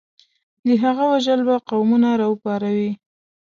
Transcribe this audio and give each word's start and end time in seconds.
د 0.65 0.67
هغه 0.83 1.03
وژل 1.11 1.39
به 1.47 1.55
قومونه 1.69 2.09
راوپاروي. 2.21 2.91